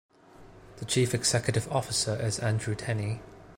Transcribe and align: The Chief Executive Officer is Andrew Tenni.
The 0.77 0.85
Chief 0.85 1.13
Executive 1.13 1.71
Officer 1.71 2.19
is 2.19 2.39
Andrew 2.39 2.73
Tenni. 2.73 3.19